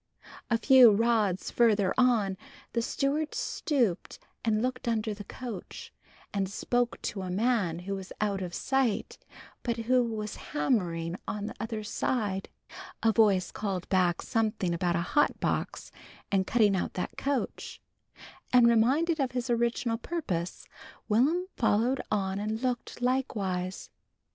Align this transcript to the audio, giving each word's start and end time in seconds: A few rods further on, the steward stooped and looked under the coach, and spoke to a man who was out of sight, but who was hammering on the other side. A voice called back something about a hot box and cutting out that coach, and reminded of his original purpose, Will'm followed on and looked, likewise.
A 0.49 0.57
few 0.57 0.89
rods 0.89 1.51
further 1.51 1.93
on, 1.95 2.35
the 2.73 2.81
steward 2.81 3.35
stooped 3.35 4.17
and 4.43 4.59
looked 4.59 4.87
under 4.87 5.13
the 5.13 5.23
coach, 5.23 5.93
and 6.33 6.49
spoke 6.49 6.99
to 7.03 7.21
a 7.21 7.29
man 7.29 7.77
who 7.77 7.93
was 7.93 8.11
out 8.19 8.41
of 8.41 8.51
sight, 8.55 9.19
but 9.61 9.77
who 9.85 10.01
was 10.03 10.37
hammering 10.53 11.17
on 11.27 11.45
the 11.45 11.53
other 11.59 11.83
side. 11.83 12.49
A 13.03 13.11
voice 13.11 13.51
called 13.51 13.87
back 13.89 14.23
something 14.23 14.73
about 14.73 14.95
a 14.95 15.01
hot 15.01 15.39
box 15.39 15.91
and 16.31 16.47
cutting 16.47 16.75
out 16.75 16.93
that 16.95 17.15
coach, 17.15 17.79
and 18.51 18.67
reminded 18.67 19.19
of 19.19 19.33
his 19.33 19.51
original 19.51 19.99
purpose, 19.99 20.65
Will'm 21.07 21.45
followed 21.57 22.01
on 22.09 22.39
and 22.39 22.59
looked, 22.63 23.03
likewise. 23.03 23.91